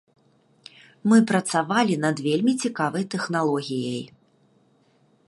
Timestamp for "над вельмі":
2.05-2.53